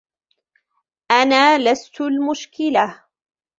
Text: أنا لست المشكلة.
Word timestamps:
أنا 1.11 1.57
لست 1.59 2.01
المشكلة. 2.01 3.03